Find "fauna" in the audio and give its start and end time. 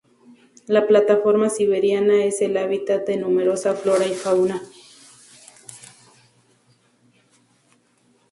4.15-4.59